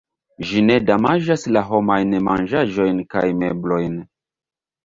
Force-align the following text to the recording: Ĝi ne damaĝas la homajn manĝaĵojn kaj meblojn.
Ĝi 0.51 0.61
ne 0.69 0.77
damaĝas 0.85 1.43
la 1.57 1.63
homajn 1.67 2.17
manĝaĵojn 2.31 3.03
kaj 3.15 3.27
meblojn. 3.43 4.01